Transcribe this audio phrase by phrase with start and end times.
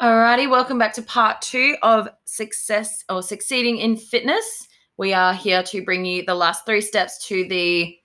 [0.00, 4.68] Alrighty, welcome back to part two of success or succeeding in fitness.
[4.96, 7.98] We are here to bring you the last three steps to the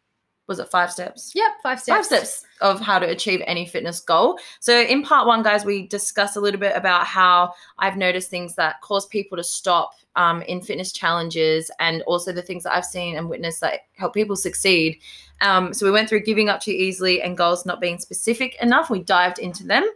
[0.48, 1.34] was it five steps?
[1.36, 1.96] Yep, five steps.
[1.96, 4.40] Five steps of how to achieve any fitness goal.
[4.60, 8.56] So in part one, guys, we discussed a little bit about how I've noticed things
[8.56, 12.86] that cause people to stop um, in fitness challenges, and also the things that I've
[12.86, 15.00] seen and witnessed that help people succeed.
[15.42, 18.90] Um, so we went through giving up too easily and goals not being specific enough.
[18.90, 19.88] We dived into them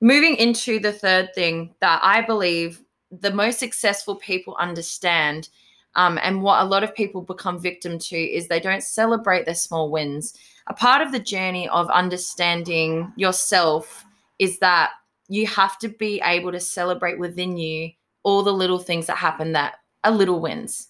[0.00, 5.48] moving into the third thing that I believe the most successful people understand,
[5.94, 9.54] um, and what a lot of people become victim to, is they don't celebrate their
[9.54, 10.34] small wins.
[10.66, 14.04] A part of the journey of understanding yourself
[14.38, 14.90] is that
[15.28, 17.90] you have to be able to celebrate within you
[18.22, 20.88] all the little things that happen that are little wins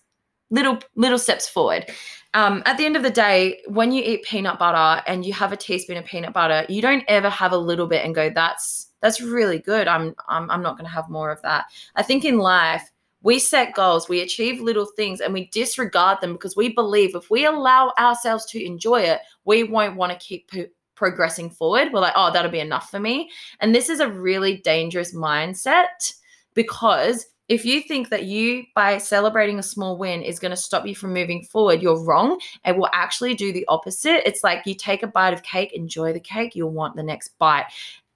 [0.51, 1.91] little little steps forward.
[2.35, 5.53] Um, at the end of the day, when you eat peanut butter and you have
[5.53, 8.86] a teaspoon of peanut butter, you don't ever have a little bit and go, "That's
[9.01, 9.89] that's really good.
[9.89, 12.91] I'm I'm, I'm not going to have more of that." I think in life
[13.23, 17.31] we set goals, we achieve little things, and we disregard them because we believe if
[17.31, 21.93] we allow ourselves to enjoy it, we won't want to keep po- progressing forward.
[21.93, 23.31] We're like, "Oh, that'll be enough for me,"
[23.61, 26.15] and this is a really dangerous mindset
[26.55, 30.87] because if you think that you by celebrating a small win is going to stop
[30.87, 34.75] you from moving forward you're wrong it will actually do the opposite it's like you
[34.75, 37.67] take a bite of cake enjoy the cake you'll want the next bite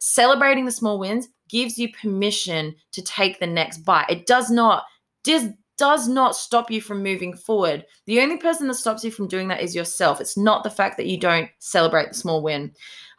[0.00, 4.84] celebrating the small wins gives you permission to take the next bite it does not
[5.24, 5.48] does
[5.78, 9.48] does not stop you from moving forward the only person that stops you from doing
[9.48, 12.70] that is yourself it's not the fact that you don't celebrate the small win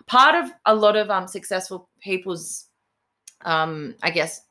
[0.06, 2.66] part of a lot of um successful people's
[3.46, 4.42] um i guess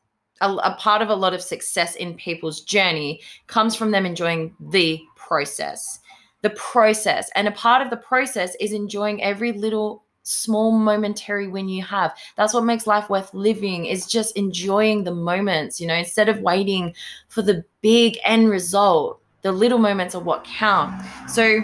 [0.40, 4.54] a, a, part of a lot of success in people's journey comes from them enjoying
[4.58, 6.00] the process.
[6.42, 7.30] The process.
[7.34, 12.16] And a part of the process is enjoying every little small momentary win you have.
[12.36, 16.40] That's what makes life worth living is just enjoying the moments, you know, instead of
[16.40, 16.94] waiting
[17.28, 19.20] for the big end result.
[19.42, 21.02] The little moments are what count.
[21.28, 21.62] So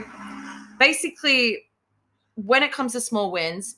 [0.78, 1.66] basically
[2.36, 3.76] when it comes to small wins,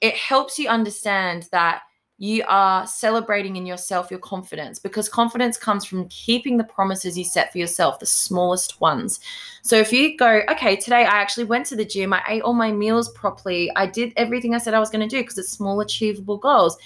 [0.00, 1.82] it helps you understand that
[2.22, 7.24] you are celebrating in yourself your confidence because confidence comes from keeping the promises you
[7.24, 9.18] set for yourself, the smallest ones.
[9.62, 12.52] So if you go, okay, today I actually went to the gym, I ate all
[12.52, 15.50] my meals properly, I did everything I said I was going to do because it's
[15.50, 16.78] small, achievable goals.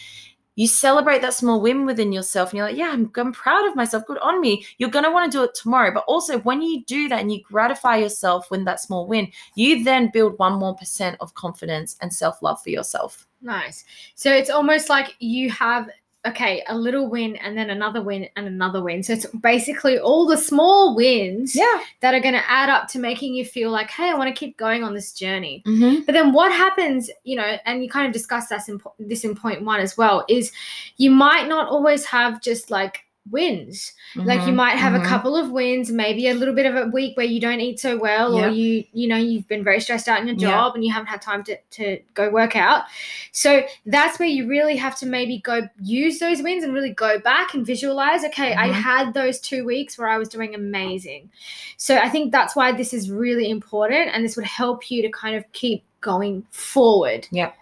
[0.55, 3.77] You celebrate that small win within yourself, and you're like, yeah, I'm, I'm proud of
[3.77, 4.07] myself.
[4.07, 4.65] Good on me.
[4.79, 5.93] You're going to want to do it tomorrow.
[5.93, 9.85] But also, when you do that and you gratify yourself with that small win, you
[9.85, 13.27] then build one more percent of confidence and self love for yourself.
[13.47, 13.85] Nice.
[14.17, 15.89] So it's almost like you have
[16.27, 19.01] okay, a little win and then another win and another win.
[19.01, 21.83] So it's basically all the small wins yeah.
[22.01, 24.39] that are going to add up to making you feel like, hey, I want to
[24.39, 25.63] keep going on this journey.
[25.65, 26.03] Mm-hmm.
[26.05, 29.37] But then what happens, you know, and you kind of discussed this in, this in
[29.37, 30.51] point one as well, is
[30.97, 33.93] you might not always have just like wins.
[34.15, 35.05] Mm-hmm, like you mm-hmm, might have mm-hmm.
[35.05, 37.81] a couple of wins, maybe a little bit of a week where you don't eat
[37.81, 38.47] so well, yep.
[38.47, 40.75] or you, you know, you've been very stressed out in your job yep.
[40.77, 42.85] and you haven't had time to, to go work out.
[43.33, 47.19] So that's where you really have to maybe go use those wins and really go
[47.19, 48.61] back and visualize, okay, mm-hmm.
[48.61, 51.31] I had those two weeks where I was doing amazing.
[51.77, 55.11] So I think that's why this is really important and this would help you to
[55.11, 57.27] kind of keep going forward.
[57.31, 57.53] Yeah.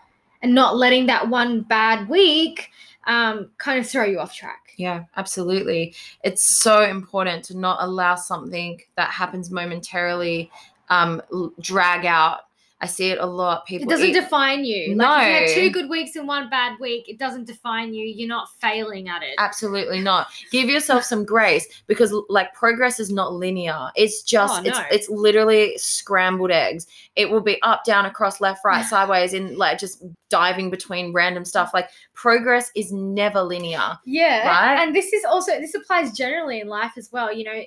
[0.43, 2.71] And not letting that one bad week
[3.07, 4.64] um, kind of throw you off track.
[4.77, 5.95] Yeah, absolutely.
[6.23, 10.51] It's so important to not allow something that happens momentarily
[10.89, 11.23] um,
[11.61, 12.41] drag out
[12.85, 13.65] I see it a lot.
[13.65, 13.89] People.
[13.89, 14.95] It doesn't eat- define you.
[14.95, 15.05] No.
[15.07, 18.05] Like if you had two good weeks and one bad week, it doesn't define you.
[18.05, 19.37] You're not failing at it.
[19.39, 20.27] Absolutely not.
[20.51, 23.91] Give yourself some grace because like progress is not linear.
[23.97, 24.69] It's just oh, no.
[24.69, 26.87] it's it's literally scrambled eggs.
[27.17, 31.47] It will be up, down, across, left, right, sideways, in like just diving between random
[31.47, 31.71] stuff.
[31.73, 33.99] Like progress is never linear.
[34.05, 34.47] Yeah.
[34.47, 34.83] Right.
[34.83, 37.33] And this is also this applies generally in life as well.
[37.33, 37.63] You know,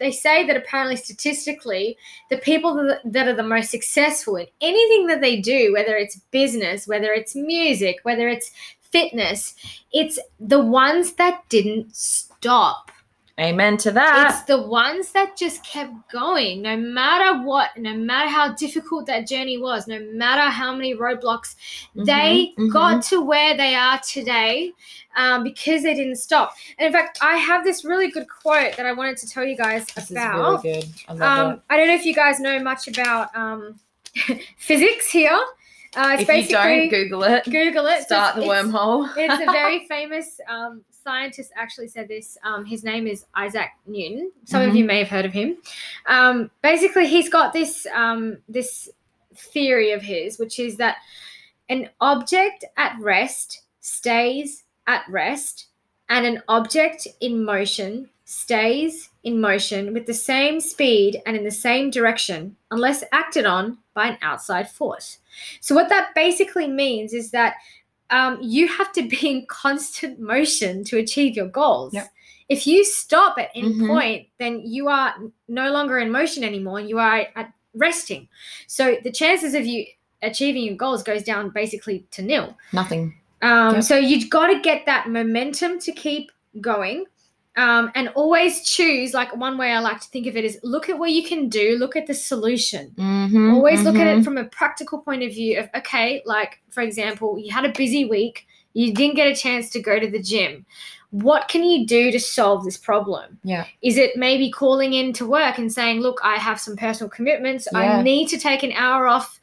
[0.00, 1.96] they say that apparently statistically,
[2.30, 6.88] the people that are the most successful in anything that they do, whether it's business,
[6.88, 8.50] whether it's music, whether it's
[8.80, 9.54] fitness,
[9.92, 12.90] it's the ones that didn't stop.
[13.40, 14.30] Amen to that.
[14.30, 19.26] It's the ones that just kept going, no matter what, no matter how difficult that
[19.26, 21.56] journey was, no matter how many roadblocks,
[21.96, 22.68] mm-hmm, they mm-hmm.
[22.68, 24.72] got to where they are today
[25.16, 26.52] um, because they didn't stop.
[26.78, 29.56] And in fact, I have this really good quote that I wanted to tell you
[29.56, 30.58] guys this about.
[30.58, 30.90] Is really good.
[31.08, 33.80] I love um, I don't know if you guys know much about um,
[34.58, 35.40] physics here.
[35.96, 38.02] Uh, if you don't Google it, Google it.
[38.02, 39.10] Start the wormhole.
[39.16, 41.52] it's a very famous um, scientist.
[41.56, 42.36] Actually, said this.
[42.44, 44.32] Um, his name is Isaac Newton.
[44.44, 44.70] Some mm-hmm.
[44.70, 45.56] of you may have heard of him.
[46.06, 48.88] Um, basically, he's got this um, this
[49.34, 50.96] theory of his, which is that
[51.68, 55.66] an object at rest stays at rest
[56.08, 61.50] and an object in motion stays in motion with the same speed and in the
[61.50, 65.18] same direction unless acted on by an outside force.
[65.60, 67.54] So, what that basically means is that
[68.10, 71.94] um, you have to be in constant motion to achieve your goals.
[71.94, 72.08] Yep.
[72.48, 73.86] If you stop at any Mhm.
[73.86, 75.14] point, then you are
[75.46, 76.80] no longer in motion anymore.
[76.80, 78.28] You are at resting.
[78.66, 79.86] So the chances of you
[80.22, 82.56] achieving your goals goes down basically to nil.
[82.72, 83.14] Nothing.
[83.42, 83.84] Um, Yep.
[83.84, 87.06] So you've got to get that momentum to keep going.
[87.56, 90.88] Um, and always choose like one way I like to think of it is look
[90.88, 92.92] at what you can do, look at the solution.
[92.96, 96.80] Mhm, Always look at it from a practical point of view of okay, like for
[96.80, 100.22] example, you had a busy week, you didn't get a chance to go to the
[100.22, 100.64] gym.
[101.10, 103.40] What can you do to solve this problem?
[103.42, 103.64] Yeah.
[103.82, 107.66] Is it maybe calling in to work and saying, look, I have some personal commitments.
[107.72, 107.98] Yeah.
[107.98, 109.40] I need to take an hour off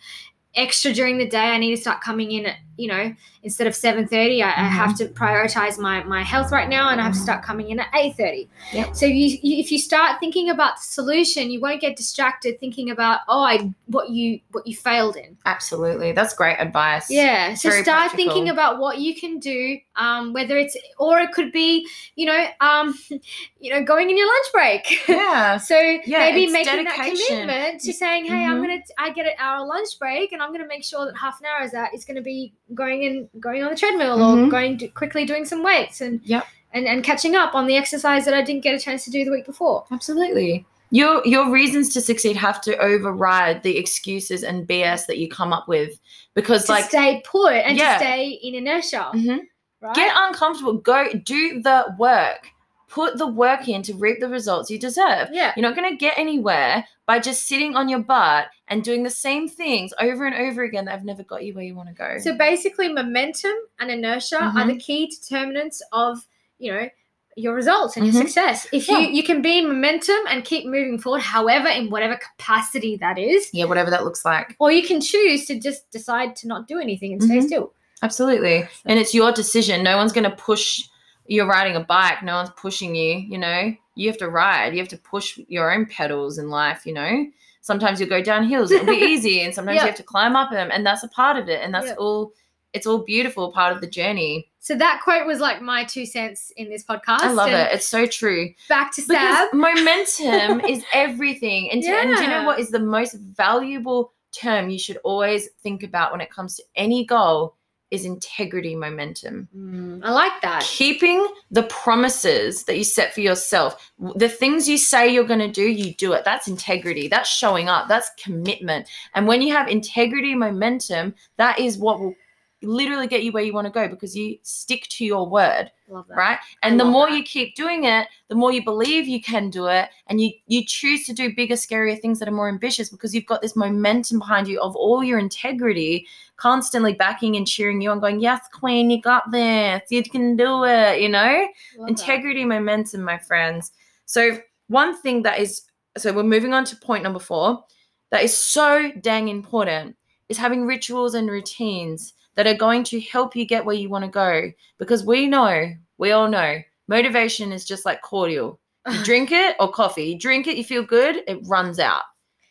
[0.56, 1.50] extra during the day.
[1.50, 3.14] I need to start coming in at, you know,
[3.44, 5.08] instead of 7.30, I, I have Mm-hmm.
[5.08, 7.92] to prioritize my, my health right now and I have to start coming in at
[7.94, 8.48] 8.30.
[8.74, 8.96] Yep.
[8.96, 12.90] So you, you, if you start thinking about the solution, you won't get distracted thinking
[12.92, 15.38] about, oh, I, what you, what you failed in.
[15.46, 16.12] Absolutely.
[16.14, 17.10] That's great advice.
[17.10, 17.54] Yeah.
[17.56, 18.34] So Very start practical.
[18.34, 22.48] thinking about what you can do, um, whether it's or it could be, you know,
[22.62, 22.98] um,
[23.60, 25.08] you know, going in your lunch break.
[25.10, 25.58] Yeah.
[25.70, 28.62] so Yeah, maybe making that commitment to saying, hey, I'm Mhm.
[28.62, 31.46] gonna I get an hour lunch break and I'm gonna make sure that half an
[31.48, 34.50] hour is that is gonna be going in going on the treadmill or Mhm.
[34.52, 36.46] going to, quickly doing some weights and Yep.
[36.74, 39.24] and and catching up on the exercise that I didn't get a chance to do
[39.25, 39.86] the week before.
[39.92, 40.66] Absolutely.
[40.92, 45.52] Your your reasons to succeed have to override the excuses and BS that you come
[45.54, 46.00] up with
[46.34, 47.94] because To like stay put and Yeah.
[47.98, 49.12] to stay in inertia.
[49.14, 49.42] Mhm.
[49.80, 49.96] Right?
[49.96, 52.50] get uncomfortable, go do the work.
[52.88, 55.28] Put the work in to reap the results you deserve.
[55.31, 55.51] yeah.
[55.57, 59.10] You're not going to get anywhere by just sitting on your butt and doing the
[59.10, 61.95] same things over and over again that have never got you where you want to
[61.95, 62.18] go.
[62.19, 64.68] So basically, momentum and inertia are Mhm.
[64.68, 66.25] the key determinants of
[66.60, 66.89] you know
[67.36, 68.13] your results and Mhm.
[68.13, 68.68] your success.
[68.72, 69.00] If Yeah.
[69.00, 73.19] you you can be in momentum and keep moving forward, however, in whatever capacity that
[73.19, 74.56] is, yeah, whatever that looks like.
[74.60, 77.44] or you can choose to just decide to not do anything and stay Mhm.
[77.48, 77.74] still.
[78.01, 78.68] Absolutely.
[78.86, 79.83] And it's your decision.
[79.83, 80.83] No one's going to push.
[81.28, 82.24] You're riding a bike.
[82.24, 83.18] No one's pushing you.
[83.18, 84.74] You know, you have to ride.
[84.74, 86.86] You have to push your own pedals in life.
[86.86, 87.26] You know,
[87.62, 88.72] sometimes you'll go down hills.
[88.72, 89.82] It'll be easy, and sometimes Yeah.
[89.84, 91.62] you have to climb up them, and that's a part of it.
[91.62, 91.96] And that's Yeah.
[91.96, 92.32] all.
[92.74, 94.50] It's all beautiful part of the journey.
[94.60, 97.22] So that quote was like my two cents in this podcast.
[97.22, 97.74] I love and it.
[97.76, 98.54] It's so true.
[98.68, 99.54] Back to Because Sab.
[99.54, 101.72] momentum is everything.
[101.72, 105.48] And, to- and do you know what is the most valuable term you should always
[105.64, 107.56] think about when it comes to any goal
[107.92, 109.48] is integrity momentum.
[109.56, 110.63] Mm, I like that.
[110.63, 115.51] Keeping the promises that you set for yourself, the things you say you're going to
[115.51, 116.25] do, you do it.
[116.25, 117.07] That's integrity.
[117.07, 117.88] That's showing up.
[117.88, 118.88] That's commitment.
[119.16, 122.16] And when you have integrity momentum, that is what will
[122.63, 126.07] literally get you where you want to go because you stick to your word Love
[126.07, 126.15] that.
[126.18, 127.15] right and the love more that.
[127.18, 130.65] you keep doing it the more you believe you can do it and you you
[130.65, 134.18] choose to do bigger scarier things that are more ambitious because you've got this momentum
[134.18, 136.07] behind you of all your integrity
[136.38, 140.63] constantly backing and cheering you and going yes queen you got this you can do
[140.63, 141.89] it you know Love that.
[141.89, 143.71] integrity momentum my friends
[144.06, 144.37] so
[144.68, 145.61] one thing that is
[145.95, 147.64] so we're moving on to point number four
[148.09, 149.95] that is so dang important
[150.30, 154.06] is having rituals and routines that are going to help you get where you want
[154.06, 158.58] to go because we know we all know motivation is just like cordial
[158.90, 162.04] you drink it or coffee you drink it you feel good it runs out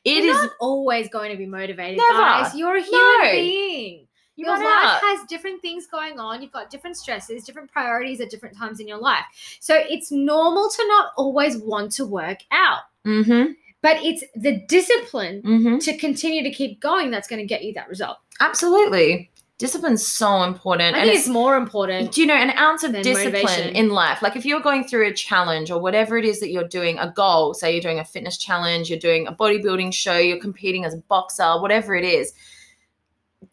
[0.04, 2.18] It You're is always going to be motivated, Never.
[2.22, 2.54] guys.
[2.54, 3.30] You're a human No.
[3.32, 4.06] being.
[4.36, 5.00] you Your life out.
[5.02, 6.42] has different things going on.
[6.42, 9.24] You've got different stresses, different priorities at different times in your life.
[9.60, 13.52] So it's normal to not always want to work out, mm-hmm
[13.82, 17.72] but it's the discipline mm-hmm to continue to keep going that's going to get you
[17.74, 18.18] that result.
[18.40, 22.12] absolutely discipline's so important I and think it's more important.
[22.12, 23.74] do you know an ounce of discipline motivation.
[23.74, 26.68] in life like if you're going through a challenge or whatever it is that you're
[26.68, 30.38] doing a goal say you're doing a fitness challenge you're doing a bodybuilding show you're
[30.38, 32.34] competing as a boxer whatever it is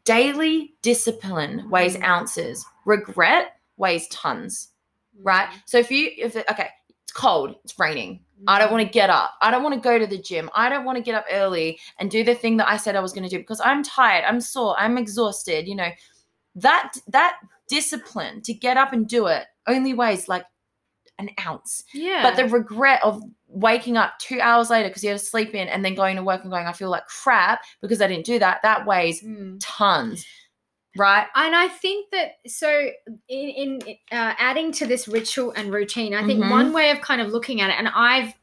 [0.05, 2.03] daily discipline weighs Mm.
[2.03, 4.69] ounces regret weighs tons
[5.21, 6.82] right so if you if okay it's
[7.13, 9.35] cold it's raining I don't want to get up.
[9.41, 10.49] I don't want to go to the gym.
[10.53, 12.99] I don't want to get up early and do the thing that I said I
[12.99, 15.89] was going to do because I'm tired, I'm sore, I'm exhausted, you know.
[16.55, 17.37] That that
[17.69, 20.45] discipline to get up and do it only weighs like
[21.19, 21.83] an ounce.
[21.93, 22.21] Yeah.
[22.21, 25.67] But the regret of waking up 2 hours later because you had to sleep in
[25.67, 28.39] and then going to work and going I feel like crap because I didn't do
[28.39, 29.57] that, that weighs Mm.
[29.61, 30.25] tons.
[30.95, 31.27] Right?
[31.35, 32.89] and I think that so
[33.27, 33.81] in, in
[34.11, 36.51] uh, adding to this ritual and routine, I think Mhm.
[36.51, 38.33] one way of kind of looking at it, and I've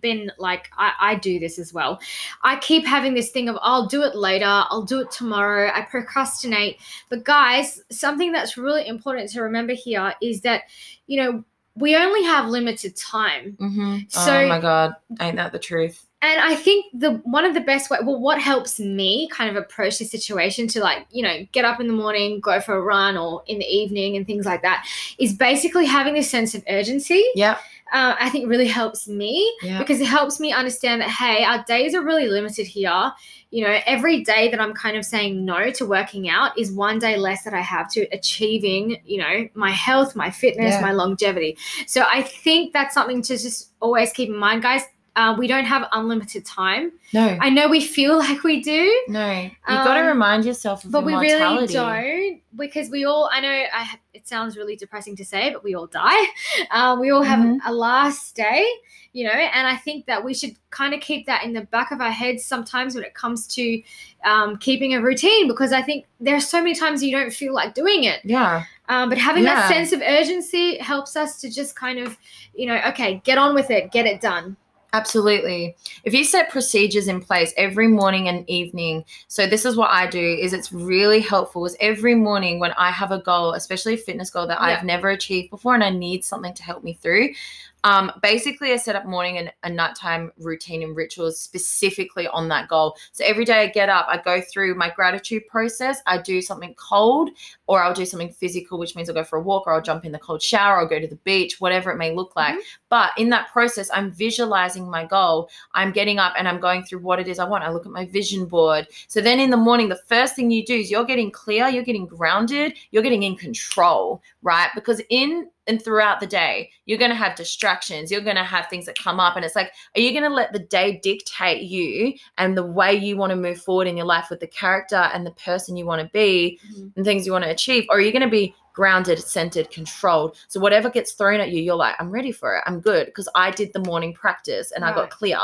[0.00, 2.00] been like I, I do this as well.
[2.44, 5.70] I keep having this thing of I'll do it later, I'll do it tomorrow.
[5.74, 6.78] I procrastinate.
[7.08, 10.62] But guys, something that's really important to remember here is that
[11.06, 11.44] you know
[11.76, 13.56] we only have limited time.
[13.60, 13.98] Mm-hmm.
[14.08, 16.06] So- oh my god, ain't that the truth?
[16.22, 19.56] And I think the one of the best way, well, what helps me kind of
[19.62, 22.82] approach the situation to like, you know, get up in the morning, go for a
[22.82, 24.86] run, or in the evening and things like that,
[25.18, 27.24] is basically having this sense of urgency.
[27.34, 27.56] Yeah.
[27.92, 29.78] Uh, I think really helps me Yeah.
[29.78, 33.12] because it helps me understand that hey, our days are really limited here.
[33.50, 36.98] You know, every day that I'm kind of saying no to working out is one
[37.00, 40.82] day less that I have to achieving, you know, my health, my fitness, Yeah.
[40.82, 41.56] my longevity.
[41.86, 44.82] So I think that's something to just always keep in mind, guys.
[45.16, 46.92] Uh, we don't have unlimited time.
[47.12, 47.36] No.
[47.40, 49.32] I know we feel like we do, no.
[49.42, 53.28] you've got to Um, remind yourself of but we really don't because we all.
[53.32, 56.24] I know I, it sounds really depressing to say, but we all die.
[56.70, 57.58] Um, we all have Mhm.
[57.66, 58.64] a last day,
[59.12, 59.30] you know.
[59.32, 62.10] And I think that we should kind of keep that in the back of our
[62.12, 63.82] heads sometimes when it comes to
[64.24, 67.52] um, keeping a routine, because I think there are so many times you don't feel
[67.54, 68.20] like doing it.
[68.24, 68.64] Yeah.
[68.88, 72.18] Um, but having that sense of urgency helps us to just kind of,
[72.54, 74.56] you know, okay, get on with it, get it done.
[74.92, 75.76] Absolutely.
[76.04, 80.06] If you set procedures in place every morning and evening, so this is what I
[80.08, 83.98] do is it's really helpful is every morning when I have a goal, especially a
[83.98, 84.66] fitness goal that Yeah.
[84.78, 87.34] I've never achieved before and I need something to help me through.
[87.84, 92.68] Um, basically I set up morning and a nighttime routine and rituals specifically on that
[92.68, 92.96] goal.
[93.12, 96.74] So every day I get up, I go through my gratitude process, I do something
[96.74, 97.30] cold
[97.66, 100.04] or I'll do something physical, which means I'll go for a walk or I'll jump
[100.04, 102.56] in the cold shower, I'll go to the beach, whatever it may look like.
[102.88, 105.48] But in that process, I'm visualizing my goal.
[105.74, 107.64] I'm getting up and I'm going through what it is I want.
[107.64, 108.88] I look at my vision board.
[109.08, 111.84] So then in the morning, the first thing you do is you're getting clear, you're
[111.84, 114.68] getting grounded, you're getting in control, right?
[114.74, 118.10] Because in and throughout the day, you're going to have distractions.
[118.10, 119.36] You're going to have things that come up.
[119.36, 122.92] And it's like, are you going to let the day dictate you and the way
[122.92, 125.86] you want to move forward in your life with the character and the person you
[125.86, 126.88] want to be mm-hmm.
[126.96, 127.86] and things you want to achieve?
[127.88, 130.36] Or are you going to be grounded, centered, controlled?
[130.48, 132.64] So whatever gets thrown at you, you're like, I'm ready for it.
[132.66, 135.38] I'm good because I did the morning practice and I got clear.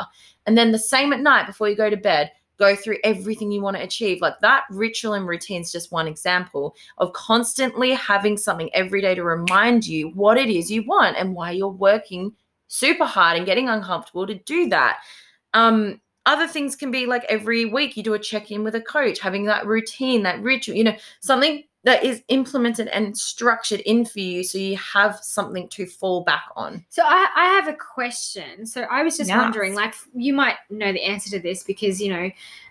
[0.46, 3.60] And then the same at night before you go to bed, go through everything you
[3.60, 4.20] want to achieve.
[4.20, 9.14] Like that ritual and routine is just one example of constantly having something every day
[9.14, 12.32] to remind you what it is you want and why you're working
[12.68, 14.98] super hard and getting uncomfortable to do that.
[15.54, 18.80] Um, other things can be like every week you do a check in with a
[18.80, 24.04] coach, having that routine, that ritual, you know, something that is implemented and structured in
[24.04, 26.84] for you so you have something to fall back on.
[26.88, 28.66] So I, I have a question.
[28.66, 29.38] So I was just Yes.
[29.38, 32.28] wondering, like, you might know the answer to this because you know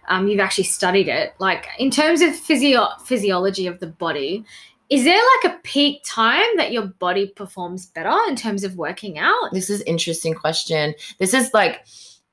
[0.10, 1.34] um, you've actually studied it.
[1.40, 4.44] Like, in terms of physio- physiology of the body,
[4.90, 9.18] is there like a peak time that your body performs better in terms of working
[9.18, 9.50] out?
[9.54, 10.94] This is interesting question.
[11.20, 11.86] This is like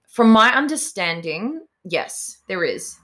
[0.08, 2.98] from my understanding, yes, there is.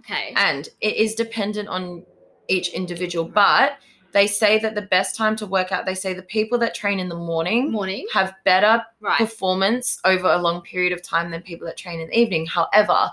[0.00, 0.34] Okay.
[0.36, 2.04] and it is dependent on
[2.48, 3.78] each individual but
[4.12, 6.98] they say that the best time to work out they say the people that train
[7.00, 8.06] in the morning Morning.
[8.12, 9.18] have better Right.
[9.18, 13.10] performance over a long period of time than people that train in the evening however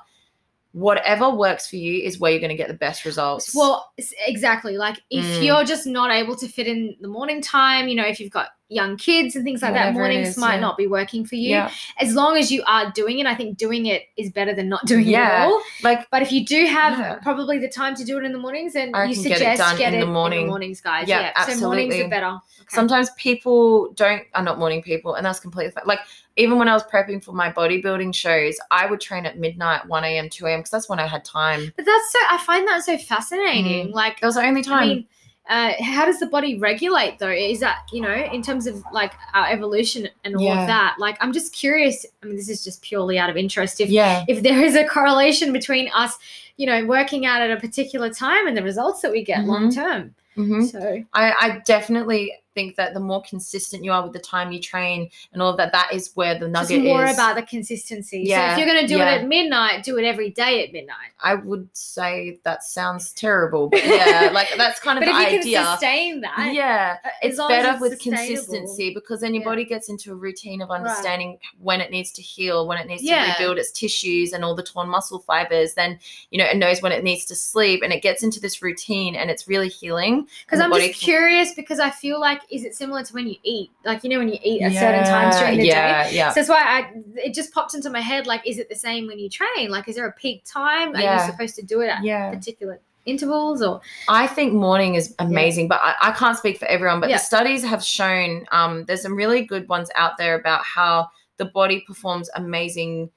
[0.73, 3.91] whatever works for you is where you're going to get the best results Well,
[4.25, 4.77] exactly.
[4.77, 5.41] Like if Mm.
[5.45, 8.49] you're just not able to fit in the morning time, you know, if you've got
[8.71, 10.59] young kids and things like that, Whatever it mornings is, might yeah.
[10.61, 11.49] not be working for you.
[11.49, 14.69] yeah As long as you are doing it, I think doing it is better than
[14.69, 15.23] not doing it Yeah.
[15.27, 15.61] at all.
[15.83, 17.15] like But if you do have Yeah.
[17.15, 19.37] probably the time to do it in the mornings, then I you can get it
[19.39, 20.47] suggest done get in it the morning.
[20.47, 21.07] mornings, guys.
[21.07, 22.27] Yeah, So mornings are better.
[22.61, 22.75] Okay.
[22.75, 25.83] sometimes people don't are not morning people and that's completely fine.
[25.85, 25.99] like
[26.37, 30.03] even when i was prepping for my bodybuilding shows i would train at midnight 1
[30.05, 32.83] a.m 2 a.m because that's when i had time but that's so I find that
[32.83, 33.89] so fascinating.
[33.89, 33.93] Mm.
[33.93, 35.05] Like it was the only time I mean,
[35.51, 37.29] uh, how does the body regulate though?
[37.29, 40.61] Is that you know in terms of like our evolution and all Yeah.
[40.61, 40.95] of that?
[40.97, 42.05] Like I'm just curious.
[42.23, 43.79] I mean, this is just purely out of interest.
[43.81, 46.17] If yeah if there is a correlation between us,
[46.57, 49.47] you know, working out at a particular time and the results that we get Mhm.
[49.47, 50.15] long term.
[50.35, 54.51] hmm So I, I definitely think that the more consistent you are with the time
[54.51, 57.13] you train and all of that, that is where the nugget just more is.
[57.15, 58.25] about the consistency.
[58.25, 59.11] so Yeah, if you're going to do yeah.
[59.15, 61.11] it at midnight, do it every day at midnight.
[61.23, 65.31] I would say that sounds terrible, but yeah, like that's kind of But the if
[65.33, 65.57] you idea.
[65.59, 69.49] can sustain that, yeah, uh, it's better it's with consistency because then your Yeah.
[69.49, 73.03] body gets into a routine of understanding when it needs to heal, when it needs
[73.03, 73.25] Yeah.
[73.25, 75.73] to rebuild its tissues and all the torn muscle fibers.
[75.73, 75.99] Then
[76.31, 79.15] you know it knows when it needs to sleep, and it gets into this routine,
[79.15, 80.27] and it's really healing.
[80.45, 83.35] Because I'm just can- curious because I feel like is it similar to when you
[83.43, 83.71] eat?
[83.85, 85.69] Like you know when you eat at certain times during the day.
[85.69, 86.29] yeah, yeah.
[86.29, 89.07] So that's why I it just popped into my head like is it the same
[89.07, 89.69] when you train?
[89.69, 90.95] Like is there a peak time?
[90.95, 92.31] Are you supposed to do it at yeah.
[92.31, 96.99] particular intervals or I think morning is amazing, but I, I can't speak for everyone.
[96.99, 97.17] But Yeah.
[97.17, 101.45] the studies have shown um, there's some really good ones out there about how the
[101.45, 103.09] body performs amazing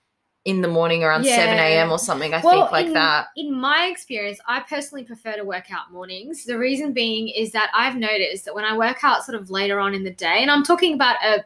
[0.44, 1.36] in the morning around Yeah.
[1.36, 1.90] 7 a.m.
[1.90, 2.34] or something.
[2.34, 3.28] I Well, think like in, that.
[3.36, 6.44] In my experience, I personally prefer to work out mornings.
[6.44, 9.80] The reason being is that I've noticed that when I work out sort of later
[9.80, 11.44] on in the day, and I'm talking about a,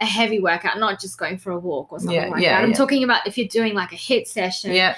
[0.00, 2.64] a heavy workout, not just going for a walk or something Yeah, like yeah, that.
[2.64, 4.72] I'm talking about if you're doing like a HIIT session.
[4.72, 4.96] Yeah.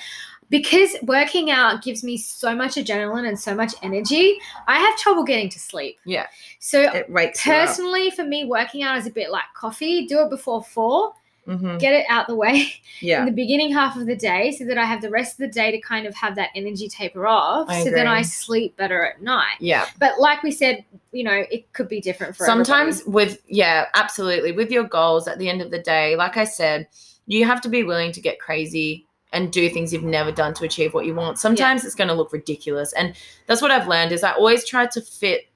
[0.51, 5.23] Because working out gives me so much adrenaline and so much energy, I have trouble
[5.23, 5.99] getting to sleep.
[6.07, 6.27] Yeah.
[6.59, 7.07] So It
[7.43, 10.07] personally, for me, working out is a bit like coffee.
[10.07, 11.13] Do it before four,
[11.49, 11.79] Mhm.
[11.81, 13.21] get it out the way Yeah.
[13.21, 15.49] in the beginning half of the day so that I have the rest of the
[15.49, 17.69] day to kind of have that energy taper off.
[17.71, 19.57] I so then I sleep better at night.
[19.61, 19.87] Yeah.
[19.99, 23.15] But like we said, you know, it could be different for sometimes everybody.
[23.31, 26.87] with yeah absolutely with your goals at the end of the day like i said
[27.27, 30.65] you have to be willing to get crazy and do things you've never done to
[30.65, 33.15] achieve what you want sometimes it's going to look ridiculous and
[33.47, 35.48] that's what i've learned is i always try to fit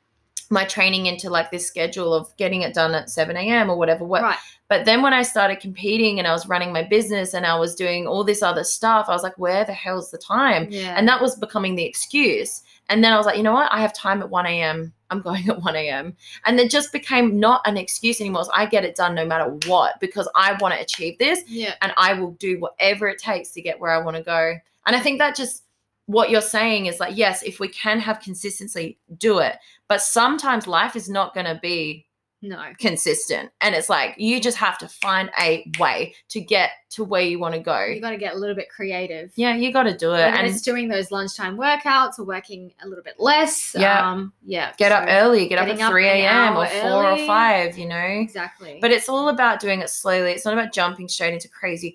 [0.50, 4.04] my training into like this schedule of getting it done at 7 a.m or whatever
[4.04, 4.36] what Right.
[4.68, 7.74] but then when i started competing and i was running my business and i was
[7.74, 10.94] doing all this other stuff i was like where the hell's the time Yeah.
[10.96, 12.62] and that was becoming the excuse.
[12.88, 13.72] And then I was like, you know what?
[13.72, 14.92] I have time at 1 a.m.
[15.10, 16.14] I'm going at 1 a.m.
[16.44, 18.44] And it just became not an excuse anymore.
[18.44, 21.74] So I get it done no matter what because I want to achieve this yeah.
[21.80, 24.54] and I will do whatever it takes to get where I want to go.
[24.84, 25.62] And I think that just
[26.06, 29.56] what you're saying is like, yes, if we can have consistency, do it.
[29.92, 32.06] But sometimes life is not going to be
[32.40, 32.72] No.
[32.78, 33.50] consistent.
[33.60, 37.38] And it's like, you just have to find a way to get to where you
[37.38, 37.84] want to go.
[37.84, 39.32] You got to get a little bit creative.
[39.36, 40.24] Yeah, you got to do it.
[40.24, 43.76] Whether And it's doing those lunchtime workouts or working a little bit less.
[43.78, 44.10] Yeah.
[44.10, 44.72] Um, yeah.
[44.78, 46.56] get up early, get up at 3 a.m.
[46.56, 47.96] or hour 4 or 5, you know?
[47.96, 48.78] Exactly.
[48.80, 50.30] But it's all about doing it slowly.
[50.30, 51.94] It's not about jumping straight into crazy,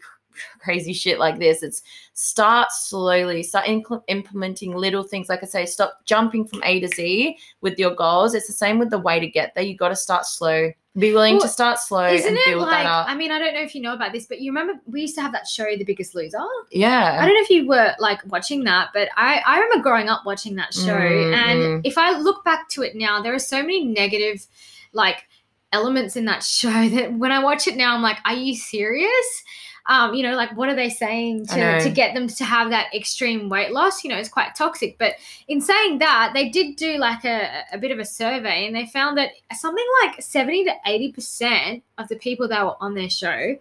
[0.60, 1.63] crazy shit like this.
[1.63, 1.82] It's
[2.13, 5.29] start slowly, start inc- implementing little things.
[5.29, 8.34] Like I say, stop jumping from A to Z with your goals.
[8.34, 9.63] It's the same with the way to get there.
[9.63, 10.72] You got to start slow.
[10.98, 13.08] Be willing to start slow Isn't and it build like, that up.
[13.08, 15.13] I mean, I don't know if you know about this, but you remember we used
[15.15, 16.39] to have that show, The Biggest Loser?
[16.71, 17.19] Yeah.
[17.21, 20.26] I don't know if you were like watching that, but I, I remember growing up
[20.26, 20.97] watching that show.
[20.97, 21.82] Mm, and mm.
[21.84, 24.47] if I look back to it now, there are so many negative
[24.91, 25.28] like
[25.71, 29.43] elements in that show that when I watch it now, I'm like, are you serious?
[29.89, 32.93] Um, you know, like what are they saying to, to get them to have that
[32.93, 34.04] extreme weight loss?
[34.04, 34.97] You know, it's quite toxic.
[34.97, 35.13] But
[35.47, 38.86] in saying that, they did do like a, a bit of a survey and they
[38.88, 43.56] found that something like 70 to 80% of the people that were on their show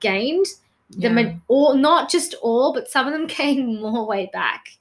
[0.00, 0.46] gained
[0.90, 1.12] the Yeah.
[1.12, 4.76] ma- all not just all, but some of them gained more weight back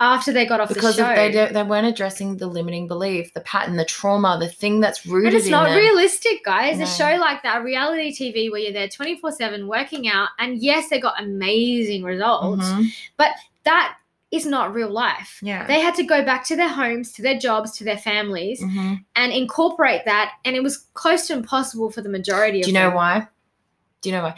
[0.00, 1.10] after they got off because the show.
[1.10, 4.80] of they, don't- they weren't addressing the limiting belief, the pattern, the trauma, the thing
[4.80, 5.78] that's rooted and it's not them.
[5.78, 6.78] realistic, guys.
[6.78, 6.84] No.
[6.84, 10.88] A show like that, reality TV, where you're there 24 7 working out, and yes,
[10.88, 12.86] they got amazing results, Mhm.
[13.64, 13.96] that
[14.30, 15.38] is not real life.
[15.42, 15.64] Yeah.
[15.66, 19.04] They had to go back to their homes, to their jobs, to their families, Mhm.
[19.14, 20.32] and incorporate that.
[20.44, 22.94] And it was close to impossible for the majority of Do you know them.
[22.96, 23.28] why?
[24.00, 24.34] Do you know why?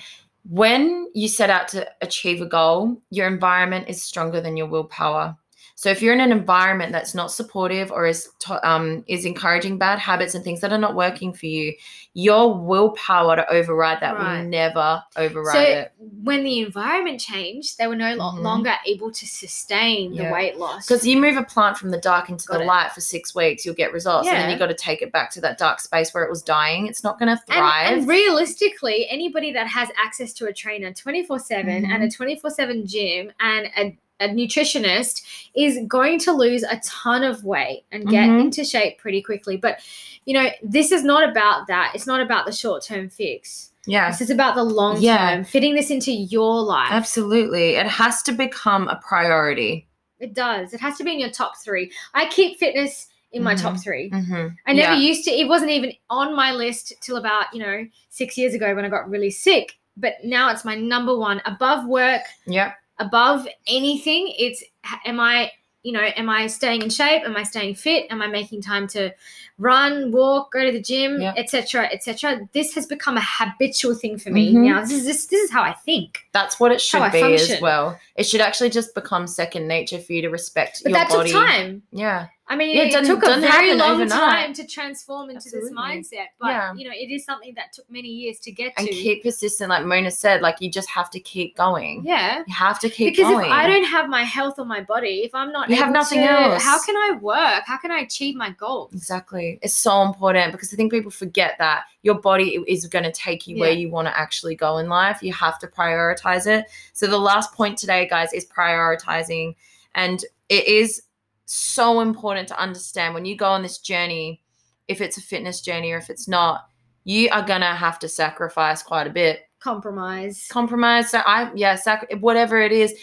[0.49, 5.37] When you set out to achieve a goal, your environment is stronger than your willpower.
[5.79, 9.77] So if you're in an environment that's not supportive or is to, um, is encouraging
[9.77, 11.75] bad habits and things that are not working for you,
[12.15, 14.39] your willpower to override that Right.
[14.41, 15.93] will never override So it.
[16.23, 18.41] when the environment changed, they were no Mhm.
[18.41, 20.29] longer able to sustain Yeah.
[20.29, 20.87] the weight loss.
[20.89, 22.67] Because you move a plant from the dark into Got the it.
[22.67, 24.33] light for six weeks, you'll get results, yeah.
[24.33, 26.41] and then you got to take it back to that dark space where it was
[26.41, 26.87] dying.
[26.87, 27.93] It's not going to thrive.
[27.99, 32.03] and realistically, anybody that has access to a trainer 24 7 and Mm-hmm.
[32.05, 35.23] a 24 7 gym and a, a nutritionist
[35.55, 38.41] is going to lose a ton of weight and get Mhm.
[38.41, 39.57] into shape pretty quickly.
[39.57, 39.81] But,
[40.25, 41.93] you know, this is not about that.
[41.95, 43.73] It's not about the short term fix.
[43.89, 44.11] yeah.
[44.11, 45.43] This is about the long term, Yeah.
[45.45, 46.89] fitting this into your life.
[46.91, 47.77] Absolutely.
[47.77, 49.87] It has to become a priority.
[50.19, 50.73] It does.
[50.75, 51.93] It has to be in your top three.
[52.13, 53.83] I keep fitness in my top Mhm.
[53.85, 54.11] three.
[54.11, 54.47] Mm-hmm.
[54.67, 54.99] I never Yeah.
[54.99, 55.31] used to.
[55.31, 58.89] It wasn't even on my list till about you know six years ago when I
[58.89, 59.77] got really sick.
[59.97, 62.75] But now it's my number one above work, Yep.
[62.99, 64.33] Above anything.
[64.39, 64.63] It's
[65.05, 65.51] am I
[65.83, 67.23] you know am I staying in shape?
[67.25, 68.07] Am I staying fit?
[68.11, 69.13] Am I making time to
[69.59, 71.33] run, walk, go to the gym, Yeah.
[71.37, 72.41] etc., etc.
[72.53, 74.65] This has become a habitual thing for me Mhm.
[74.65, 74.81] now.
[74.81, 76.19] This is this, this is how I think.
[76.33, 77.99] That's what it should be as well.
[78.17, 81.31] It should actually just become second nature for you to respect But your that body.
[81.31, 81.83] took time.
[81.93, 82.27] Yeah.
[82.49, 84.11] I mean, Yeah, it it, took a very long overnight.
[84.11, 85.71] time to transform into Absolutely.
[85.71, 86.27] this mindset.
[86.41, 86.75] But Yeah.
[86.77, 88.93] you know, it is something that took many years to get And to.
[88.95, 92.03] And keep persistent, like Mona said, like you just have to keep going.
[92.05, 92.45] yeah.
[92.47, 93.47] You have to keep Because going.
[93.47, 96.21] if I don't have my health or my body, if I'm not You have nothing
[96.21, 96.63] to- else.
[96.63, 97.65] How can I work?
[97.67, 98.93] How can I achieve my goals?
[98.95, 99.59] Exactly.
[99.63, 103.49] It's so important because I think people forget that your body is going to take
[103.49, 105.21] you where you want to actually go in life.
[105.21, 106.67] You have to prioritize it.
[106.93, 109.57] So the last point today, guys, is prioritizing.
[109.97, 111.03] And it is
[111.47, 114.43] so important to understand when you go on this journey,
[114.89, 116.67] if it's a fitness journey or if it's not,
[117.05, 119.41] you are going to have to sacrifice quite a bit.
[119.61, 120.47] compromise.
[120.51, 121.11] compromise.
[121.11, 122.95] So I yeah, sac- whatever it is,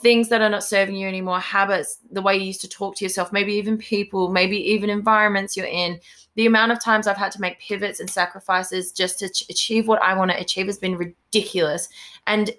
[0.00, 3.04] things that are not serving you anymore, habits, the way you used to talk to
[3.04, 6.00] yourself, maybe even people, maybe even environments you're in.
[6.36, 9.88] The amount of times I've had to make pivots and sacrifices just to ch- achieve
[9.88, 11.88] what I want to achieve has been ridiculous.
[12.26, 12.50] And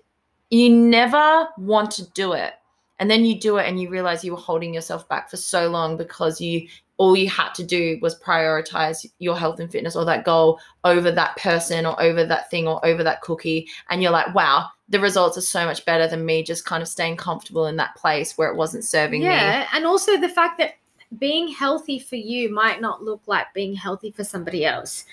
[0.52, 2.54] you never want to do it.
[3.02, 5.70] And then you do it and you realize you were holding yourself back for so
[5.70, 10.06] long because you all you had to do was prioritize your health and fitness or
[10.06, 13.68] that goal over that person or over that thing or over that cookie.
[13.90, 16.88] And you're like wow the results are so much better than me just kind of
[16.88, 19.28] staying comfortable in that place where it wasn't serving me.
[19.28, 20.76] Yeah, and also the fact that
[21.20, 25.06] being healthy for you might not look like being healthy for somebody else.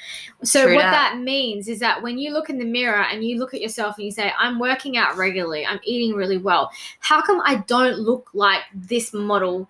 [0.45, 1.15] So True what that.
[1.15, 3.97] that means is that when you look in the mirror and you look at yourself
[3.97, 6.71] and you say, "I'm working out regularly, I'm eating really well.
[7.01, 9.69] How come I don't look like this model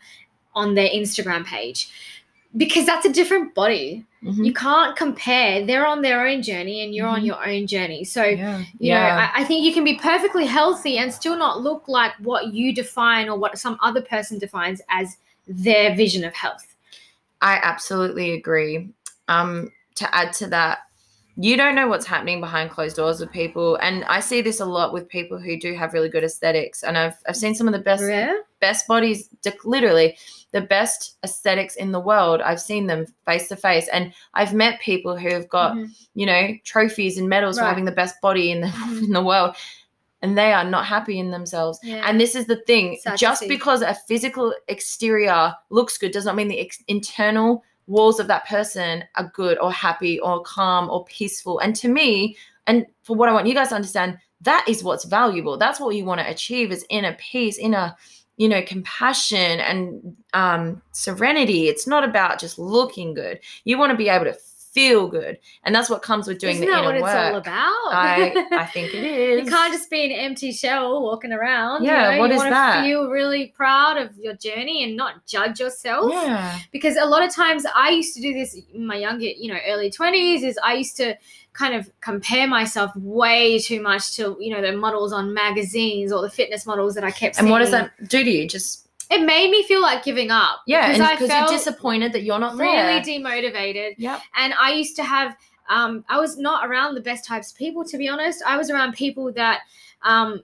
[0.55, 1.89] on their Instagram page?"
[2.57, 4.05] Because that's a different body.
[4.23, 4.45] Mhm.
[4.45, 5.65] You can't compare.
[5.65, 7.27] They're on their own journey and you're on Mhm.
[7.27, 8.05] your own journey.
[8.05, 11.61] So yeah you know, I, I think you can be perfectly healthy and still not
[11.63, 16.35] look like what you define or what some other person defines as their vision of
[16.35, 16.75] health.
[17.41, 18.91] I absolutely agree.
[19.29, 20.79] Um, to add to that,
[21.37, 24.65] you don't know what's happening behind closed doors with people, and I see this a
[24.65, 26.83] lot with people who do have really good aesthetics.
[26.83, 28.35] And I've I've seen some of the best Yeah?
[28.61, 29.29] best bodies,
[29.65, 30.17] literally
[30.51, 32.41] the best aesthetics in the world.
[32.41, 35.91] I've seen them face to face, and I've met people who have got Mhm.
[36.15, 39.05] you know trophies and medals for having the best body in the Mhm.
[39.05, 39.55] in the world,
[40.23, 41.79] and they are not happy in themselves.
[41.83, 42.03] Yeah.
[42.05, 46.49] And this is the thing just because a physical exterior looks good does not mean
[46.49, 51.59] the ex- internal walls of that person are good or happy or calm or peaceful.
[51.61, 55.05] And to me, and for what I want you guys to understand, that is what's
[55.05, 55.57] valuable.
[55.57, 57.95] That's what you want to achieve is inner peace, inner,
[58.37, 61.69] you know, compassion and um, serenity.
[61.69, 63.41] It's not about just looking good.
[63.65, 64.37] You want to be able to
[64.73, 65.39] feel good.
[65.65, 67.33] And that's what comes with doing Isn't the that inner what it's work.
[67.33, 67.95] all about?
[67.95, 69.45] I, I think it is.
[69.45, 71.85] you can't just be an empty shell walking around.
[71.85, 72.21] Yeah, you know?
[72.21, 72.85] what you is that?
[72.85, 76.13] Feel really proud of your journey and not judge yourself.
[76.13, 76.59] Yeah.
[76.73, 79.59] because a lot of times I used to do this in my younger, you know,
[79.67, 81.17] early 20s is I used to
[81.53, 86.23] kind of compare myself way too much to, you know, the models on magazines or
[86.23, 88.47] the fitness models that I kept And what does that do to you?
[88.49, 90.61] Just It made me feel like giving up.
[90.67, 93.01] yeah, and I because felt you're disappointed that you're not really there.
[93.01, 93.95] demotivated.
[93.99, 94.21] yep.
[94.37, 95.37] And I used to have,
[95.69, 98.43] um, I was not around the best types of people, to be honest.
[98.47, 99.61] I was around people that
[100.03, 100.43] um,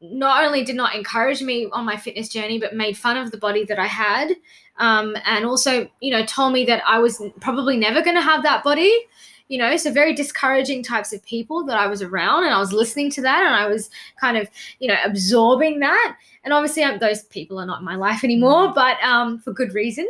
[0.00, 3.38] not only did not encourage me on my fitness journey, but made fun of the
[3.38, 4.34] body that I had.
[4.78, 8.42] Um, and also, you know, told me that I was probably never going to have
[8.42, 8.92] that body.
[9.48, 12.72] You know, so very discouraging types of people that I was around, and I was
[12.72, 16.16] listening to that, and I was kind of, you know, absorbing that.
[16.44, 19.74] And obviously, um, those people are not in my life anymore, but um, for good
[19.74, 20.08] reason.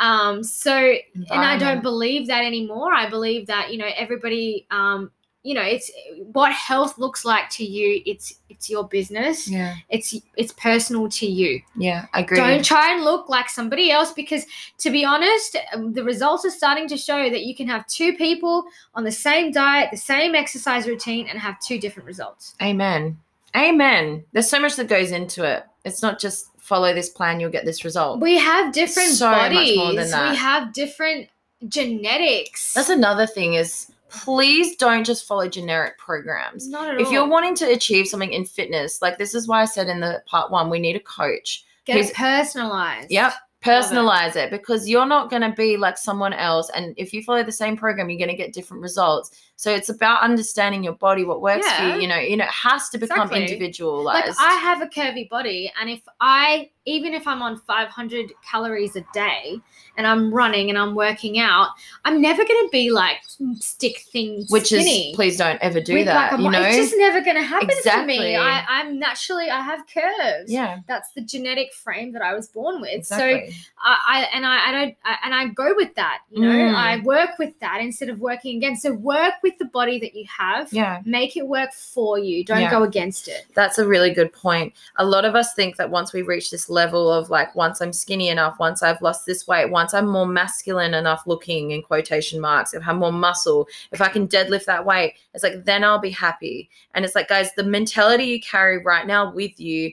[0.00, 2.92] Um, so and I don't believe that anymore.
[2.92, 5.10] I believe that you know everybody, um,
[5.46, 5.92] you know, it's
[6.32, 8.02] what health looks like to you.
[8.04, 9.48] It's it's your business.
[9.48, 9.76] Yeah.
[9.90, 11.62] It's it's personal to you.
[11.76, 12.06] Yeah.
[12.12, 12.36] I agree.
[12.36, 14.44] Don't try and look like somebody else because,
[14.78, 18.14] to be honest, um, the results are starting to show that you can have two
[18.14, 18.64] people
[18.96, 22.56] on the same diet, the same exercise routine, and have two different results.
[22.60, 23.16] Amen.
[23.54, 24.24] Amen.
[24.32, 25.64] There's so much that goes into it.
[25.84, 28.20] It's not just follow this plan, you'll get this result.
[28.20, 29.76] We have different So much bodies.
[29.76, 30.30] more than that.
[30.32, 31.28] We have different
[31.68, 32.74] genetics.
[32.74, 36.68] That's another thing is please don't just follow generic programs.
[36.68, 37.12] not at If all.
[37.12, 40.22] you're wanting to achieve something in fitness, like this is why I said in the
[40.26, 41.64] part one, we need a coach.
[41.84, 43.10] Get who's- it personalized.
[43.10, 43.32] Yep.
[43.64, 46.70] Personalize it because you're not going to be like someone else.
[46.70, 49.30] And if you follow the same program, you're going to get different results.
[49.58, 52.02] So it's about understanding your body, what works for you.
[52.02, 53.42] You know, you know, it has to become Exactly.
[53.46, 54.26] individualized.
[54.28, 58.94] Like I have a curvy body, and if I even if I'm on 500 calories
[58.94, 59.58] a day
[59.96, 61.70] and I'm running and I'm working out,
[62.04, 63.16] I'm never going to be like
[63.58, 65.10] stick thin which skinny.
[65.10, 66.30] is please don't ever do With, that.
[66.30, 68.36] like, a you know, it's just never going to happen to me.
[68.36, 70.52] I, I'm naturally I have curves.
[70.52, 73.04] yeah, That's the genetic frame that I was born with.
[73.04, 73.16] So.
[73.16, 73.50] I,
[73.84, 76.20] I and I, I don't I, and I go with that.
[76.30, 76.74] You know, Mm.
[76.74, 78.82] I work with that instead of working against.
[78.82, 80.72] So work with the body that you have.
[80.72, 82.44] yeah, Make it work for you.
[82.44, 82.70] Don't Yeah.
[82.70, 83.46] go against it.
[83.54, 84.74] that's a really good point.
[84.96, 87.92] A lot of us think that once we reach this level of like, once I'm
[87.92, 92.40] skinny enough, once I've lost this weight, once I'm more masculine enough looking in quotation
[92.40, 95.84] marks, if I have more muscle, if I can deadlift that weight, it's like then
[95.84, 96.68] I'll be happy.
[96.94, 99.92] And it's like, guys, the mentality you carry right now with you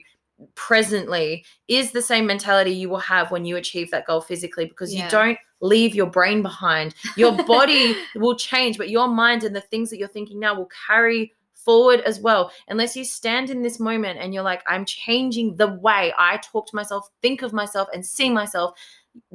[0.56, 4.92] presently is the same mentality you will have when you achieve that goal physically because
[4.94, 5.04] Yeah.
[5.04, 6.94] you don't leave your brain behind.
[7.16, 10.68] Your body will change, but your mind and the things that you're thinking now will
[10.86, 12.52] carry forward as well.
[12.68, 16.68] Unless you stand in this moment and you're like, I'm changing the way I talk
[16.68, 18.78] to myself, think of myself, and see myself,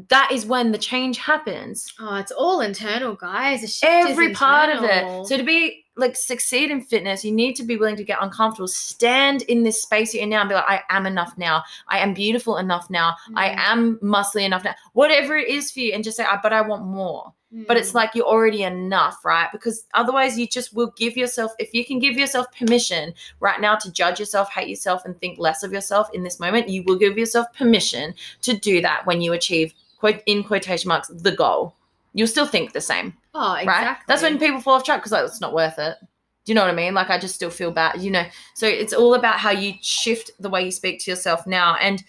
[0.09, 1.93] that is when the change happens.
[1.99, 3.61] Oh, it's all internal, guys.
[3.61, 5.25] The shift is Every part of it.
[5.25, 8.67] So to be like succeed in fitness, you need to be willing to get uncomfortable.
[8.67, 11.63] Stand in this space you're in now and be like, I am enough now.
[11.87, 13.15] I am beautiful enough now.
[13.35, 13.57] I Mm.
[13.57, 14.75] am muscly enough now.
[14.93, 17.33] Whatever it is for you, and just say, "I- but I want more.
[17.67, 17.95] But it's Mm.
[17.95, 19.49] like you're already enough, right?
[19.51, 23.75] Because otherwise, you just will give yourself, if you can give yourself permission right now
[23.77, 26.95] to judge yourself, hate yourself, and think less of yourself in this moment, you will
[26.97, 31.73] give yourself permission to do that when you achieve, quote, in quotation marks, the goal.
[32.13, 33.87] You'll still think the same oh, exactly.
[33.87, 33.97] right?
[34.07, 35.97] That's when people fall off track because like it's not worth it.
[36.01, 36.93] Do you know what I mean?
[36.93, 38.25] Like I just still feel bad, you know.
[38.55, 42.03] So it's all about how you shift the way you speak to yourself now, and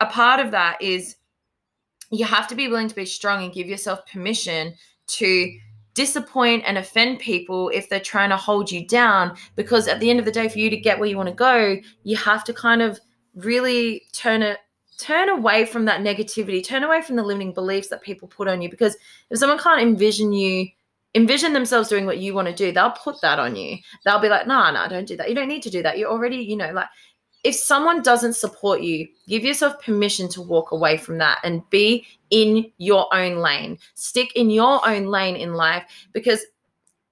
[0.00, 1.16] a part of that is
[2.10, 4.74] you have to be willing to be strong and give yourself permission
[5.08, 5.58] to
[5.94, 10.18] disappoint and offend people if they're trying to hold you down because at the end
[10.18, 12.52] of the day for you to get where you want to go you have to
[12.52, 13.00] kind of
[13.34, 14.58] really turn it
[14.98, 18.62] turn away from that negativity turn away from the limiting beliefs that people put on
[18.62, 18.96] you because
[19.30, 20.66] if someone can't envision you
[21.16, 23.78] envision themselves doing what you want to do they'll put that on you.
[24.04, 25.28] They'll be like nah nah don't do that.
[25.28, 25.98] You don't need to do that.
[25.98, 26.88] You're already you know like
[27.42, 32.06] if someone doesn't support you give yourself permission to walk away from that and be
[32.30, 33.78] in your own lane.
[33.94, 36.44] Stick in your own lane in life because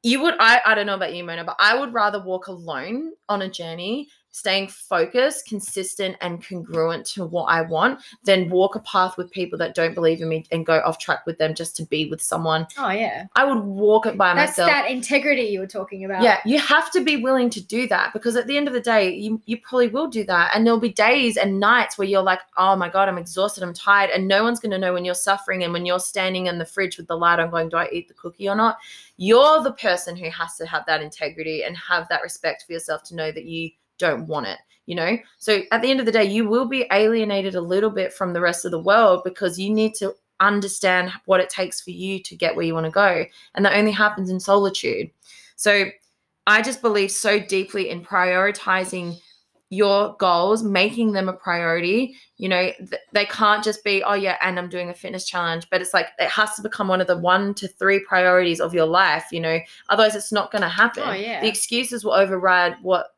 [0.02, 3.12] you would I, I don't know about you mona but i would rather walk alone
[3.30, 8.80] on a journey staying focused consistent and congruent to what i want than walk a
[8.80, 11.76] path with people that don't believe in me and go off track with them just
[11.76, 13.26] to be with someone Oh yeah.
[13.36, 16.22] i would walk it by That's myself That's that integrity you were talking about.
[16.22, 18.80] yeah, you have to be willing to do that because at the end of the
[18.80, 20.50] day, you, you probably will do that.
[20.54, 23.72] And there'll be days and nights where you're like, oh my God, I'm exhausted, I'm
[23.74, 24.10] tired.
[24.10, 26.64] And no one's going to know when you're suffering and when you're standing in the
[26.66, 28.78] fridge with the light on going, do I eat the cookie or not?
[29.16, 33.02] You're the person who has to have that integrity and have that respect for yourself
[33.04, 34.58] to know that you don't want it.
[34.86, 37.88] You know, so at the end of the day, you will be alienated a little
[37.88, 41.80] bit from the rest of the world because you need to understand what it takes
[41.80, 43.24] for you to get where you want to go.
[43.54, 45.10] And that only happens in solitude.
[45.56, 45.86] So
[46.46, 49.18] I just believe so deeply in prioritizing
[49.70, 52.14] your goals, making them a priority.
[52.36, 55.68] You know, th- they can't just be, oh, yeah, and I'm doing a fitness challenge,
[55.70, 58.74] but it's like it has to become one of the one to three priorities of
[58.74, 61.04] your life, you know, otherwise it's not going to happen.
[61.06, 61.40] Oh, yeah.
[61.40, 63.08] The excuses will override what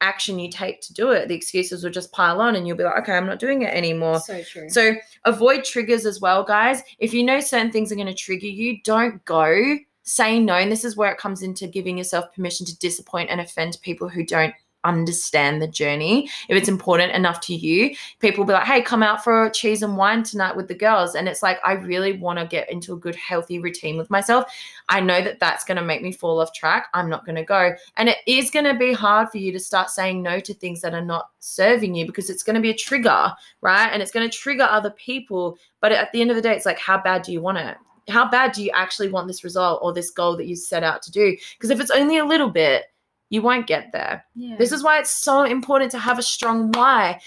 [0.00, 1.28] action you take to do it.
[1.28, 3.74] The excuses will just pile on and you'll be like, okay, I'm not doing it
[3.74, 4.20] anymore.
[4.20, 4.68] So true.
[4.68, 6.82] So avoid triggers as well, guys.
[6.98, 9.78] If you know certain things are going to trigger you, don't go.
[10.02, 10.54] Say no.
[10.54, 14.08] And this is where it comes into giving yourself permission to disappoint and offend people
[14.08, 16.30] who don't understand the journey.
[16.48, 19.82] If it's important enough to you, people will be like, hey, come out for cheese
[19.82, 21.14] and wine tonight with the girls.
[21.14, 24.44] And it's like, I really want to get into a good, healthy routine with myself.
[24.88, 26.88] I know that that's going to make me fall off track.
[26.94, 27.74] I'm not going to go.
[27.96, 30.80] And it is going to be hard for you to start saying no to things
[30.80, 33.90] that are not serving you because it's going to be a trigger, right?
[33.92, 35.58] And it's going to trigger other people.
[35.80, 37.76] But at the end of the day, it's like, how bad do you want it?
[38.08, 41.02] How bad do you actually want this result or this goal that you set out
[41.02, 41.36] to do?
[41.54, 42.84] Because if it's only a little bit,
[43.30, 44.24] you won't get there.
[44.34, 44.56] yeah.
[44.56, 47.20] This is why it's so important to have a strong why.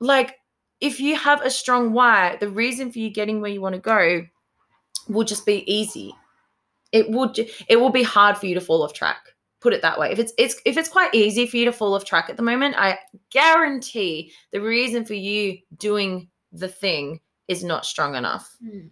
[0.00, 0.36] Like,
[0.80, 3.80] if you have a strong why, the reason for you getting where you want to
[3.80, 4.26] go
[5.08, 6.14] will just be easy.
[6.90, 7.38] It would
[7.68, 9.34] it will be hard for you to fall off track.
[9.60, 10.10] Put it that way.
[10.10, 12.42] If it's it's if it's quite easy for you to fall off track at the
[12.42, 12.98] moment, I
[13.30, 18.56] guarantee the reason for you doing the thing is not strong enough.
[18.64, 18.90] Mm.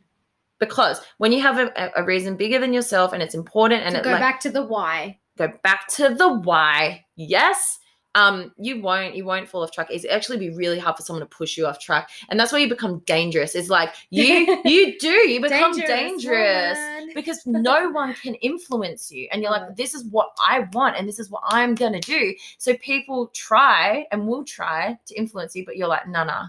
[0.59, 4.01] Because when you have a, a reason bigger than yourself and it's important and to
[4.01, 5.19] it go like, back to the why.
[5.41, 7.05] Go back to the why.
[7.17, 7.79] Yes.
[8.17, 9.87] Um, you won't you won't fall off track.
[9.89, 12.11] It's actually be really hard for someone to push you off track.
[12.29, 13.55] And that's where you become dangerous.
[13.55, 17.13] It's like you you do, you become dangerous, woman.
[17.15, 19.29] because no one can influence you.
[19.31, 22.35] And you're like, this is what I want and this is what I'm gonna do.
[22.59, 26.49] So people try and will try to influence you, but you're like, nah, nah,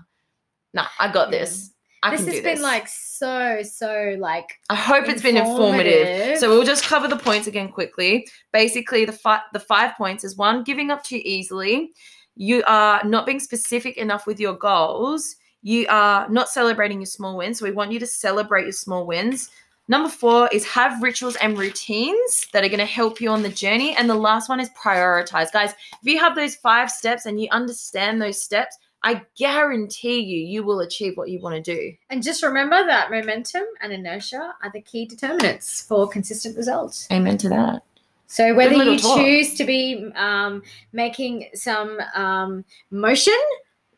[0.74, 1.40] nah, I got Yeah.
[1.42, 1.74] this.
[2.04, 2.64] I this can has do been this.
[2.64, 6.08] like so so like I hope it's been informative.
[6.08, 6.38] informative.
[6.40, 8.28] So we'll just cover the points again quickly.
[8.52, 11.92] Basically, the fi- the five points is one, giving up too easily.
[12.36, 15.36] You are not being specific enough with your goals.
[15.62, 17.60] You are not celebrating your small wins.
[17.60, 19.52] So we want you to celebrate your small wins.
[19.88, 23.50] Number four is have rituals and routines that are going to help you on the
[23.50, 23.96] journey.
[23.96, 25.52] And the last one is prioritize.
[25.52, 30.40] Guys, if you have those five steps and you understand those steps, I guarantee you,
[30.40, 31.94] you will achieve what you want to do.
[32.10, 37.08] and just remember that momentum and inertia are the key determinants for consistent results.
[37.12, 37.84] Amen to that.
[38.28, 39.18] So whether you talk.
[39.18, 43.38] choose to be um, making some um, motion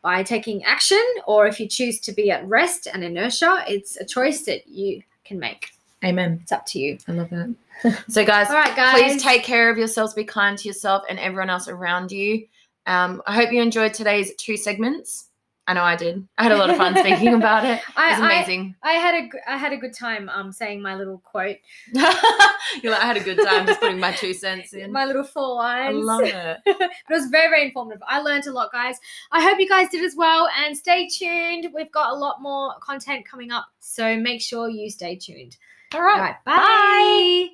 [0.01, 4.05] by taking action, or if you choose to be at rest and inertia, it's a
[4.05, 5.71] choice that you can make.
[6.03, 6.39] Amen.
[6.41, 6.97] It's up to you.
[7.07, 7.55] I love that.
[8.07, 8.93] So, guys, All right, guys.
[8.93, 10.13] please take care of yourselves.
[10.13, 12.45] Be kind to yourself and everyone else around you.
[12.85, 15.29] Um, I hope you enjoyed today's two segments.
[15.65, 16.27] I know I did.
[16.37, 17.75] I had a lot of fun speaking about it.
[17.79, 18.75] It I- was I- amazing.
[18.83, 21.55] I had a I had a good time um saying my little quote,
[21.93, 24.91] You're like, I had a good time just putting my two cents in.
[24.91, 25.95] my little four lines.
[25.95, 26.57] I love it.
[26.65, 28.01] it was very very informative.
[28.05, 28.97] I learned a lot, guys.
[29.31, 30.49] I hope you guys did as well.
[30.65, 31.69] And stay tuned.
[31.73, 35.55] We've got a lot more content coming up, so make sure you stay tuned.
[35.93, 36.19] All All right.
[36.19, 37.47] right, bye.